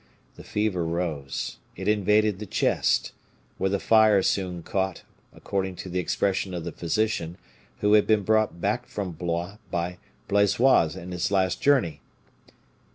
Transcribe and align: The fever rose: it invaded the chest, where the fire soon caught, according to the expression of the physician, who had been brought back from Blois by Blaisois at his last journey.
The 0.35 0.43
fever 0.43 0.83
rose: 0.83 1.57
it 1.75 1.87
invaded 1.87 2.39
the 2.39 2.47
chest, 2.47 3.11
where 3.59 3.69
the 3.69 3.77
fire 3.79 4.23
soon 4.23 4.63
caught, 4.63 5.03
according 5.31 5.75
to 5.75 5.89
the 5.89 5.99
expression 5.99 6.55
of 6.55 6.63
the 6.63 6.71
physician, 6.71 7.37
who 7.81 7.93
had 7.93 8.07
been 8.07 8.23
brought 8.23 8.59
back 8.59 8.87
from 8.87 9.11
Blois 9.11 9.57
by 9.69 9.99
Blaisois 10.27 10.95
at 10.99 11.07
his 11.09 11.29
last 11.29 11.61
journey. 11.61 12.01